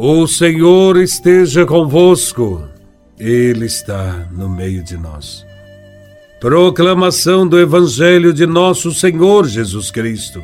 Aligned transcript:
O 0.00 0.28
Senhor 0.28 0.96
esteja 0.96 1.66
convosco, 1.66 2.62
Ele 3.18 3.66
está 3.66 4.28
no 4.30 4.48
meio 4.48 4.80
de 4.80 4.96
nós. 4.96 5.44
Proclamação 6.40 7.44
do 7.44 7.58
Evangelho 7.58 8.32
de 8.32 8.46
Nosso 8.46 8.94
Senhor 8.94 9.48
Jesus 9.48 9.90
Cristo, 9.90 10.40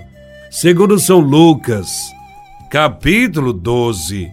segundo 0.51 0.99
São 0.99 1.21
Lucas, 1.21 1.89
capítulo 2.69 3.53
12, 3.53 4.29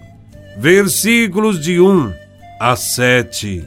versículos 0.57 1.59
de 1.59 1.79
1 1.79 2.11
a 2.59 2.75
7. 2.75 3.63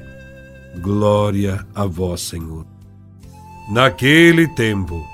Glória 0.81 1.65
a 1.73 1.87
Vós, 1.87 2.23
Senhor. 2.23 2.67
Naquele 3.71 4.49
tempo, 4.57 5.07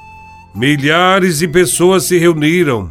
milhares 0.54 1.40
de 1.40 1.48
pessoas 1.48 2.04
se 2.04 2.16
reuniram, 2.16 2.90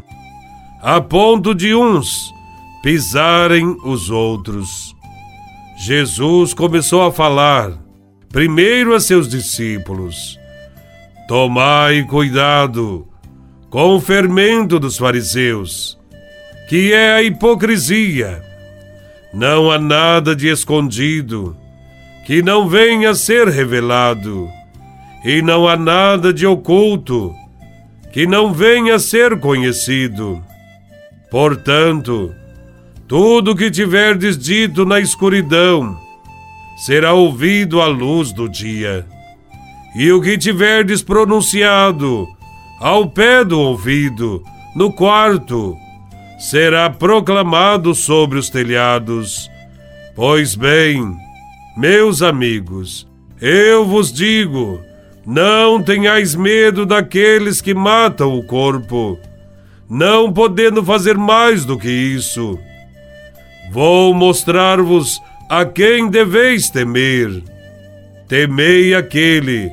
a 0.83 1.01
ponto 1.01 1.55
de 1.55 1.73
uns 1.73 2.37
pisarem 2.81 3.77
os 3.83 4.09
outros. 4.09 4.95
Jesus 5.77 6.53
começou 6.53 7.03
a 7.03 7.11
falar, 7.11 7.71
primeiro 8.29 8.93
a 8.93 8.99
seus 8.99 9.27
discípulos: 9.27 10.39
Tomai 11.27 12.03
cuidado 12.03 13.07
com 13.69 13.95
o 13.95 14.01
fermento 14.01 14.79
dos 14.79 14.97
fariseus, 14.97 15.97
que 16.67 16.91
é 16.93 17.13
a 17.13 17.23
hipocrisia. 17.23 18.43
Não 19.33 19.69
há 19.69 19.77
nada 19.77 20.35
de 20.35 20.47
escondido 20.47 21.55
que 22.25 22.41
não 22.41 22.67
venha 22.67 23.11
a 23.11 23.15
ser 23.15 23.47
revelado, 23.47 24.49
e 25.23 25.41
não 25.41 25.67
há 25.67 25.75
nada 25.75 26.33
de 26.33 26.45
oculto 26.45 27.33
que 28.11 28.25
não 28.25 28.53
venha 28.53 28.95
a 28.95 28.99
ser 28.99 29.39
conhecido. 29.39 30.43
Portanto, 31.29 32.33
tudo 33.09 33.55
que 33.55 33.71
tiverdes 33.71 34.37
dito 34.37 34.85
na 34.85 34.99
escuridão 34.99 35.99
será 36.77 37.11
ouvido 37.11 37.81
à 37.81 37.87
luz 37.87 38.31
do 38.31 38.47
dia, 38.47 39.03
e 39.95 40.11
o 40.11 40.21
que 40.21 40.37
tiverdes 40.37 41.01
pronunciado 41.01 42.27
ao 42.79 43.09
pé 43.09 43.43
do 43.43 43.59
ouvido, 43.59 44.43
no 44.75 44.93
quarto, 44.93 45.75
será 46.37 46.87
proclamado 46.87 47.95
sobre 47.95 48.37
os 48.37 48.47
telhados. 48.47 49.49
Pois 50.15 50.53
bem, 50.53 51.17
meus 51.75 52.21
amigos, 52.21 53.07
eu 53.41 53.87
vos 53.87 54.13
digo: 54.13 54.81
não 55.25 55.81
tenhais 55.81 56.35
medo 56.35 56.85
daqueles 56.85 57.59
que 57.59 57.73
matam 57.73 58.37
o 58.37 58.43
corpo, 58.43 59.17
não 59.89 60.31
podendo 60.31 60.85
fazer 60.85 61.17
mais 61.17 61.65
do 61.65 61.75
que 61.75 61.89
isso 61.89 62.59
Vou 63.71 64.15
mostrar-vos 64.15 65.21
a 65.47 65.63
quem 65.63 66.09
deveis 66.09 66.71
temer. 66.71 67.43
Temei 68.27 68.95
aquele 68.95 69.69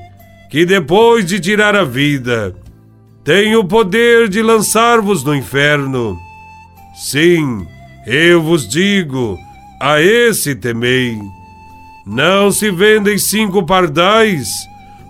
que, 0.51 0.67
depois 0.67 1.25
de 1.25 1.41
tirar 1.41 1.75
a 1.75 1.83
vida, 1.83 2.55
tem 3.25 3.57
o 3.57 3.65
poder 3.65 4.29
de 4.29 4.43
lançar-vos 4.43 5.25
no 5.25 5.35
inferno. 5.35 6.19
Sim, 6.95 7.67
eu 8.07 8.43
vos 8.43 8.69
digo, 8.69 9.39
a 9.81 10.01
esse 10.01 10.55
temei. 10.55 11.19
Não 12.07 12.53
se 12.53 12.71
vendem 12.71 13.17
cinco 13.17 13.65
pardais 13.65 14.49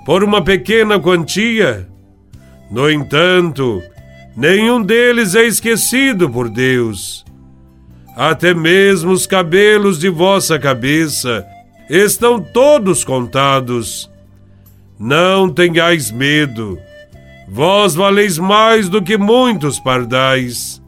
por 0.05 0.23
uma 0.23 0.43
pequena 0.43 0.99
quantia? 0.99 1.89
No 2.71 2.89
entanto, 2.89 3.83
nenhum 4.37 4.81
deles 4.81 5.35
é 5.35 5.45
esquecido 5.45 6.31
por 6.31 6.49
Deus 6.49 7.26
até 8.17 8.55
mesmo 8.55 9.13
os 9.13 9.27
cabelos 9.27 9.99
de 9.99 10.09
vossa 10.09 10.59
cabeça 10.59 11.47
estão 11.91 12.41
todos 12.41 13.05
contados. 13.05 14.11
Não 14.99 15.51
tenhais 15.51 16.11
medo, 16.11 16.79
vós 17.47 17.95
valeis 17.95 18.39
mais 18.39 18.89
do 18.89 19.03
que 19.03 19.19
muitos 19.19 19.79
pardais. 19.79 20.83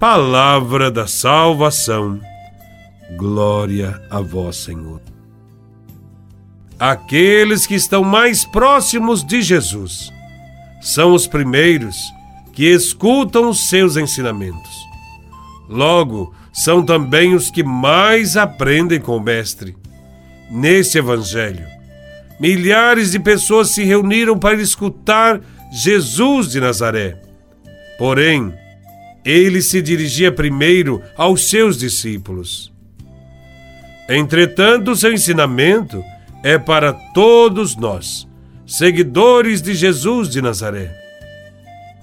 Palavra 0.00 0.90
da 0.90 1.06
salvação. 1.06 2.18
Glória 3.18 4.00
a 4.10 4.22
vós, 4.22 4.56
Senhor. 4.56 5.02
Aqueles 6.78 7.66
que 7.66 7.74
estão 7.74 8.02
mais 8.02 8.46
próximos 8.46 9.22
de 9.22 9.42
Jesus 9.42 10.10
são 10.80 11.12
os 11.12 11.26
primeiros 11.26 11.96
que 12.54 12.64
escutam 12.64 13.50
os 13.50 13.68
seus 13.68 13.96
ensinamentos. 13.96 14.93
Logo, 15.68 16.34
são 16.52 16.84
também 16.84 17.34
os 17.34 17.50
que 17.50 17.62
mais 17.62 18.36
aprendem 18.36 19.00
com 19.00 19.16
o 19.16 19.20
Mestre. 19.20 19.74
Nesse 20.50 20.98
Evangelho, 20.98 21.66
milhares 22.38 23.12
de 23.12 23.18
pessoas 23.18 23.70
se 23.70 23.82
reuniram 23.82 24.38
para 24.38 24.60
escutar 24.60 25.40
Jesus 25.72 26.50
de 26.50 26.60
Nazaré. 26.60 27.20
Porém, 27.98 28.52
ele 29.24 29.62
se 29.62 29.80
dirigia 29.80 30.30
primeiro 30.30 31.02
aos 31.16 31.48
seus 31.48 31.78
discípulos. 31.78 32.72
Entretanto, 34.08 34.94
seu 34.94 35.12
ensinamento 35.12 36.04
é 36.42 36.58
para 36.58 36.92
todos 36.92 37.74
nós, 37.74 38.28
seguidores 38.66 39.62
de 39.62 39.74
Jesus 39.74 40.28
de 40.28 40.42
Nazaré. 40.42 40.94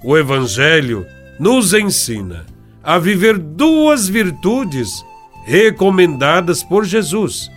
O 0.02 0.18
Evangelho 0.18 1.06
nos 1.38 1.72
ensina 1.72 2.44
a 2.82 2.98
viver 2.98 3.38
duas 3.38 4.08
virtudes 4.08 5.04
recomendadas 5.44 6.62
por 6.62 6.84
Jesus: 6.84 7.50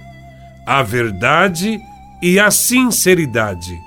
a 0.66 0.84
verdade 0.84 1.80
e 2.22 2.40
a 2.40 2.52
sinceridade, 2.52 3.80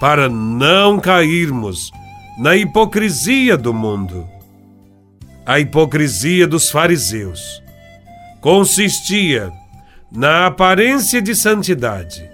para 0.00 0.28
não 0.28 0.98
cairmos 0.98 1.90
na 2.38 2.56
hipocrisia 2.56 3.56
do 3.56 3.74
mundo. 3.74 4.28
A 5.44 5.58
hipocrisia 5.58 6.46
dos 6.46 6.70
fariseus 6.70 7.62
consistia 8.40 9.50
na 10.12 10.46
aparência 10.46 11.20
de 11.20 11.34
santidade 11.34 12.28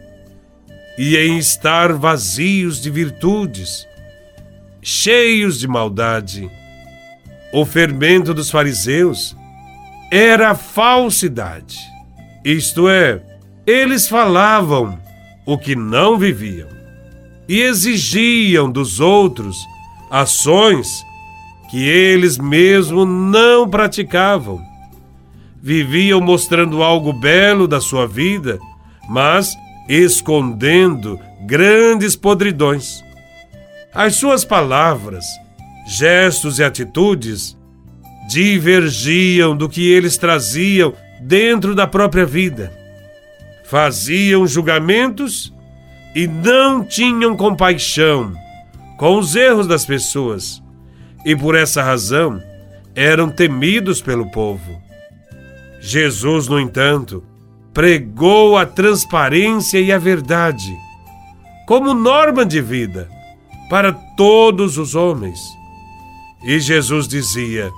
e 0.99 1.17
em 1.17 1.39
estar 1.39 1.93
vazios 1.93 2.81
de 2.81 2.91
virtudes, 2.91 3.87
cheios 4.83 5.59
de 5.59 5.69
maldade 5.69 6.51
o 7.55 7.65
fermento 7.65 8.35
dos 8.35 8.51
fariseus 8.51 9.37
era 10.11 10.57
falsidade. 10.57 11.79
Isto 12.45 12.89
é, 12.89 13.23
eles 13.65 14.09
falavam 14.09 14.99
o 15.47 15.57
que 15.57 15.77
não 15.77 16.19
viviam 16.19 16.69
e 17.49 17.61
exigiam 17.61 18.69
dos 18.69 18.99
outros 18.99 19.57
ações 20.11 21.05
que 21.71 21.89
eles 21.89 22.39
mesmos 22.39 23.07
não 23.07 23.69
praticavam. 23.71 24.61
Viviam 25.63 26.21
mostrando 26.21 26.83
algo 26.83 27.13
belo 27.13 27.69
da 27.69 27.81
sua 27.81 28.05
vida, 28.05 28.59
mas 29.09 29.55
escondendo 29.89 31.21
grandes 31.47 32.17
podridões. 32.17 33.01
As 33.95 34.17
suas 34.17 34.45
palavras 34.45 35.25
gestos 35.87 36.59
e 36.59 36.65
atitudes 36.65 37.57
divergiam 38.29 39.57
do 39.57 39.69
que 39.69 39.91
eles 39.91 40.17
traziam 40.17 40.95
dentro 41.21 41.75
da 41.75 41.87
própria 41.87 42.25
vida. 42.25 42.73
Faziam 43.65 44.47
julgamentos 44.47 45.53
e 46.15 46.27
não 46.27 46.85
tinham 46.85 47.37
compaixão 47.37 48.35
com 48.97 49.19
os 49.19 49.35
erros 49.35 49.67
das 49.67 49.85
pessoas, 49.85 50.63
e 51.25 51.35
por 51.35 51.55
essa 51.55 51.83
razão 51.83 52.41
eram 52.95 53.29
temidos 53.29 54.01
pelo 54.01 54.31
povo. 54.31 54.81
Jesus, 55.81 56.47
no 56.47 56.61
entanto, 56.61 57.25
pregou 57.73 58.57
a 58.57 58.65
transparência 58.65 59.81
e 59.81 59.93
a 59.93 59.99
verdade 59.99 60.73
como 61.67 61.95
norma 61.95 62.45
de 62.45 62.61
vida 62.61 63.09
para 63.69 63.93
todos 63.93 64.79
os 64.79 64.95
homens. 64.95 65.41
E 66.45 66.61
Jesus 66.61 67.09
dizia: 67.09 67.73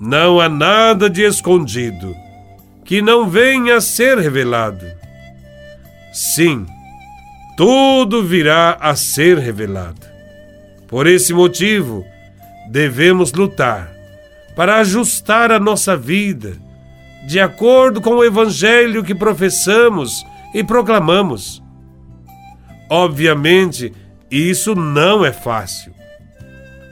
Não 0.00 0.40
há 0.40 0.48
nada 0.48 1.08
de 1.08 1.22
escondido 1.22 2.14
que 2.84 3.00
não 3.00 3.30
venha 3.30 3.76
a 3.76 3.80
ser 3.80 4.18
revelado. 4.18 4.84
Sim, 6.12 6.66
tudo 7.56 8.24
virá 8.24 8.76
a 8.80 8.96
ser 8.96 9.38
revelado. 9.38 10.08
Por 10.88 11.06
esse 11.06 11.32
motivo, 11.32 12.04
devemos 12.68 13.32
lutar 13.32 13.92
para 14.56 14.78
ajustar 14.78 15.52
a 15.52 15.60
nossa 15.60 15.96
vida 15.96 16.56
de 17.28 17.38
acordo 17.38 18.00
com 18.00 18.16
o 18.16 18.24
evangelho 18.24 19.04
que 19.04 19.14
professamos 19.14 20.26
e 20.52 20.64
proclamamos. 20.64 21.62
Obviamente, 22.88 23.92
isso 24.28 24.74
não 24.74 25.24
é 25.24 25.32
fácil 25.32 25.99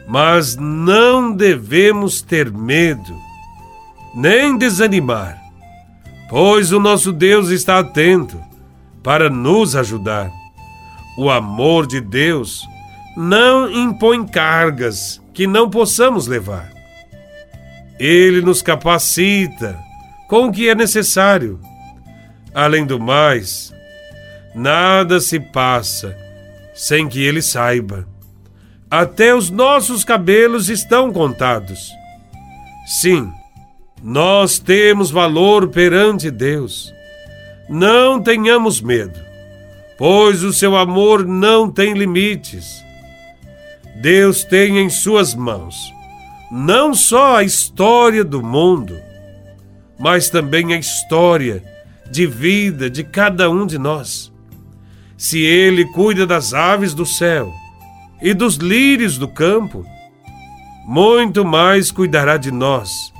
mas 0.08 0.56
não 0.56 1.30
devemos 1.30 2.22
ter 2.22 2.50
medo. 2.50 3.14
nem 4.14 4.56
desanimar, 4.56 5.38
pois 6.30 6.72
o 6.72 6.80
nosso 6.80 7.12
Deus 7.12 7.50
está 7.50 7.78
atento 7.78 8.42
para 9.02 9.28
nos 9.28 9.76
ajudar. 9.76 10.32
O 11.16 11.30
amor 11.30 11.86
de 11.86 12.00
Deus 12.00 12.66
não 13.16 13.70
impõe 13.70 14.26
cargas 14.26 15.20
que 15.34 15.46
não 15.46 15.68
possamos 15.68 16.26
levar. 16.26 16.72
Ele 17.98 18.40
nos 18.40 18.62
capacita 18.62 19.78
com 20.28 20.46
o 20.46 20.52
que 20.52 20.68
é 20.68 20.74
necessário. 20.74 21.60
Além 22.54 22.86
do 22.86 22.98
mais, 22.98 23.72
nada 24.54 25.20
se 25.20 25.38
passa 25.38 26.16
sem 26.74 27.08
que 27.08 27.22
ele 27.22 27.42
saiba. 27.42 28.06
Até 28.90 29.34
os 29.34 29.50
nossos 29.50 30.04
cabelos 30.04 30.68
estão 30.68 31.12
contados. 31.12 31.90
Sim, 32.86 33.30
nós 34.02 34.58
temos 34.58 35.10
valor 35.10 35.68
perante 35.68 36.30
Deus. 36.30 36.92
Não 37.68 38.22
tenhamos 38.22 38.80
medo, 38.80 39.18
pois 39.98 40.42
o 40.42 40.52
seu 40.52 40.74
amor 40.76 41.26
não 41.26 41.70
tem 41.70 41.92
limites. 41.92 42.82
Deus 44.00 44.44
tem 44.44 44.78
em 44.78 44.88
suas 44.88 45.34
mãos 45.34 45.76
não 46.50 46.94
só 46.94 47.36
a 47.36 47.44
história 47.44 48.24
do 48.24 48.42
mundo, 48.42 48.98
mas 49.98 50.30
também 50.30 50.72
a 50.72 50.78
história 50.78 51.62
de 52.10 52.26
vida 52.26 52.88
de 52.88 53.04
cada 53.04 53.50
um 53.50 53.66
de 53.66 53.78
nós. 53.78 54.32
Se 55.16 55.40
Ele 55.42 55.84
cuida 55.84 56.26
das 56.26 56.54
aves 56.54 56.94
do 56.94 57.04
céu 57.04 57.52
e 58.20 58.34
dos 58.34 58.56
lírios 58.56 59.16
do 59.16 59.28
campo, 59.28 59.84
muito 60.84 61.44
mais 61.44 61.90
cuidará 61.90 62.36
de 62.36 62.50
nós, 62.50 63.12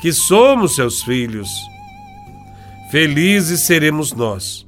que 0.00 0.12
somos 0.12 0.74
seus 0.74 1.02
filhos. 1.02 1.48
Felizes 2.90 3.60
seremos 3.60 4.12
nós, 4.12 4.66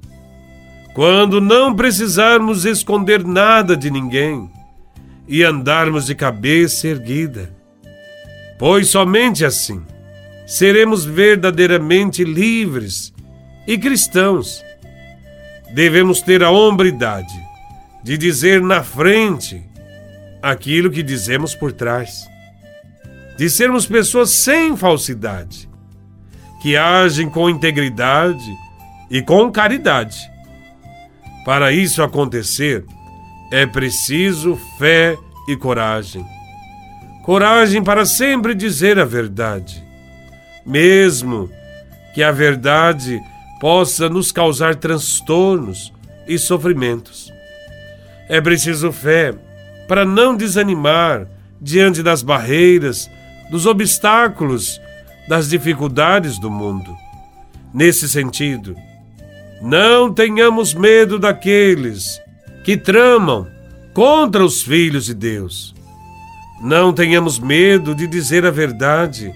quando 0.94 1.40
não 1.40 1.74
precisarmos 1.74 2.64
esconder 2.64 3.24
nada 3.24 3.76
de 3.76 3.90
ninguém 3.90 4.50
e 5.26 5.42
andarmos 5.42 6.06
de 6.06 6.14
cabeça 6.14 6.88
erguida, 6.88 7.54
pois 8.58 8.88
somente 8.88 9.44
assim 9.44 9.82
seremos 10.46 11.04
verdadeiramente 11.04 12.22
livres 12.22 13.12
e 13.66 13.76
cristãos. 13.76 14.62
Devemos 15.74 16.20
ter 16.20 16.42
a 16.44 16.50
hombridade 16.50 17.43
de 18.04 18.18
dizer 18.18 18.60
na 18.60 18.84
frente 18.84 19.64
aquilo 20.42 20.90
que 20.90 21.02
dizemos 21.02 21.54
por 21.54 21.72
trás 21.72 22.28
de 23.36 23.50
sermos 23.50 23.86
pessoas 23.86 24.30
sem 24.30 24.76
falsidade, 24.76 25.68
que 26.62 26.76
agem 26.76 27.28
com 27.28 27.50
integridade 27.50 28.44
e 29.10 29.20
com 29.20 29.50
caridade. 29.50 30.18
Para 31.44 31.72
isso 31.72 32.02
acontecer, 32.02 32.84
é 33.50 33.66
preciso 33.66 34.58
fé 34.78 35.16
e 35.48 35.56
coragem. 35.56 36.24
Coragem 37.24 37.82
para 37.82 38.04
sempre 38.04 38.54
dizer 38.54 38.98
a 38.98 39.04
verdade, 39.04 39.82
mesmo 40.64 41.50
que 42.14 42.22
a 42.22 42.30
verdade 42.30 43.20
possa 43.60 44.08
nos 44.08 44.30
causar 44.30 44.76
transtornos 44.76 45.92
e 46.28 46.38
sofrimentos. 46.38 47.32
É 48.28 48.40
preciso 48.40 48.92
fé 48.92 49.34
para 49.86 50.04
não 50.04 50.36
desanimar 50.36 51.26
diante 51.60 52.02
das 52.02 52.22
barreiras 52.22 53.10
dos 53.50 53.66
obstáculos, 53.66 54.80
das 55.28 55.48
dificuldades 55.48 56.38
do 56.38 56.50
mundo. 56.50 56.94
Nesse 57.72 58.08
sentido, 58.08 58.76
não 59.60 60.12
tenhamos 60.12 60.74
medo 60.74 61.18
daqueles 61.18 62.20
que 62.64 62.76
tramam 62.76 63.46
contra 63.92 64.44
os 64.44 64.62
filhos 64.62 65.06
de 65.06 65.14
Deus. 65.14 65.74
Não 66.62 66.92
tenhamos 66.92 67.38
medo 67.38 67.94
de 67.94 68.06
dizer 68.06 68.46
a 68.46 68.50
verdade, 68.50 69.34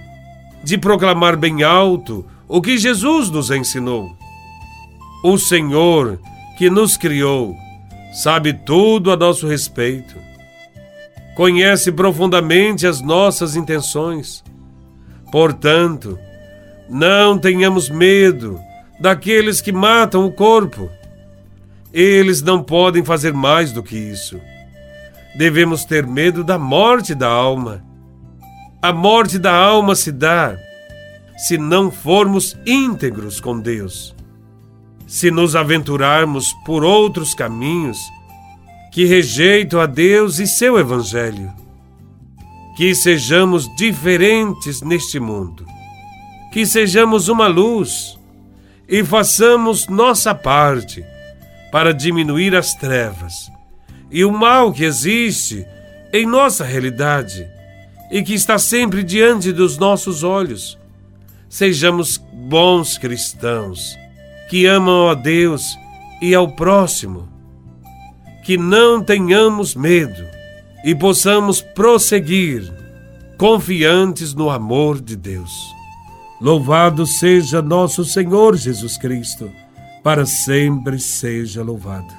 de 0.64 0.79
proclamar 0.79 1.37
bem 1.37 1.62
alto 1.62 2.25
o 2.46 2.62
que 2.62 2.79
Jesus 2.79 3.31
nos 3.31 3.50
ensinou. 3.50 4.17
O 5.23 5.37
Senhor 5.37 6.19
que 6.56 6.70
nos 6.70 6.96
criou 6.96 7.55
sabe 8.12 8.52
tudo 8.52 9.10
a 9.10 9.16
nosso 9.16 9.46
respeito 9.46 10.28
conhece 11.38 11.93
profundamente 11.93 12.84
as 12.84 13.00
nossas 13.00 13.55
intenções. 13.55 14.43
Portanto, 15.31 16.19
não 16.90 17.38
tenhamos 17.38 17.88
medo 17.88 18.58
daqueles 18.99 19.60
que 19.60 19.70
matam 19.70 20.26
o 20.26 20.32
corpo. 20.32 20.90
Eles 21.93 22.43
não 22.43 22.60
podem 22.60 23.05
fazer 23.05 23.32
mais 23.32 23.70
do 23.70 23.84
que 23.84 23.96
isso. 23.96 24.40
Devemos 25.37 25.84
ter 25.84 26.05
medo 26.05 26.43
da 26.43 26.58
morte 26.58 27.14
da 27.14 27.28
alma. 27.28 27.84
A 28.82 28.93
morte 28.93 29.38
da 29.38 29.55
alma 29.55 29.94
se 29.94 30.10
dá 30.10 30.56
se 31.37 31.56
não 31.56 31.88
formos 31.88 32.56
íntegros 32.66 33.38
com 33.38 33.60
Deus. 33.60 34.12
Se 35.08 35.31
nos 35.31 35.56
aventurarmos 35.56 36.52
por 36.66 36.84
outros 36.84 37.34
caminhos 37.34 37.99
que 38.93 39.06
rejeitam 39.06 39.81
a 39.81 39.87
Deus 39.87 40.38
e 40.38 40.46
seu 40.46 40.78
Evangelho. 40.78 41.50
Que 42.76 42.94
sejamos 42.94 43.75
diferentes 43.75 44.82
neste 44.82 45.19
mundo, 45.19 45.66
que 46.52 46.64
sejamos 46.64 47.28
uma 47.28 47.49
luz 47.49 48.19
e 48.87 49.02
façamos 49.02 49.88
nossa 49.88 50.34
parte 50.34 51.02
para 51.72 51.93
diminuir 51.93 52.55
as 52.55 52.75
trevas 52.75 53.50
e 54.10 54.25
o 54.25 54.31
mal 54.31 54.72
que 54.72 54.84
existe 54.84 55.66
em 56.12 56.26
nossa 56.26 56.64
realidade 56.64 57.49
e 58.10 58.22
que 58.22 58.34
está 58.34 58.58
sempre 58.58 59.02
diante 59.02 59.52
dos 59.52 59.78
nossos 59.78 60.22
olhos. 60.22 60.78
Sejamos 61.49 62.19
bons 62.32 62.99
cristãos 62.99 63.96
que 64.48 64.66
amam 64.66 65.08
a 65.08 65.14
Deus 65.14 65.78
e 66.20 66.34
ao 66.34 66.48
próximo 66.48 67.28
que 68.44 68.56
não 68.56 69.02
tenhamos 69.02 69.74
medo 69.74 70.24
e 70.82 70.94
possamos 70.94 71.60
prosseguir 71.60 72.72
confiantes 73.36 74.32
no 74.32 74.48
amor 74.48 75.00
de 75.00 75.17
Deus. 75.17 75.52
Louvado 76.40 77.06
seja 77.06 77.60
nosso 77.60 78.05
Senhor 78.05 78.56
Jesus 78.56 78.96
Cristo, 78.96 79.50
para 80.02 80.24
sempre 80.24 80.98
seja 80.98 81.62
louvado. 81.62 82.18